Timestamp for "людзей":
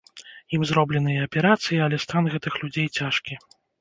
2.63-2.87